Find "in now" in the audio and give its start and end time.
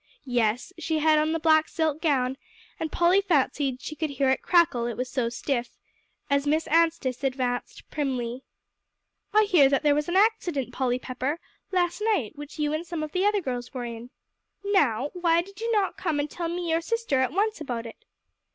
13.85-15.11